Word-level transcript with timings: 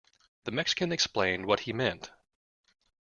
The 0.45 0.51
Mexican 0.51 0.91
explained 0.91 1.45
what 1.45 1.59
he 1.59 1.73
meant. 1.73 2.09